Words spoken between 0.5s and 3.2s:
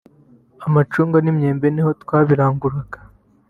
amacunga n’imyembe niho twabiranguraga”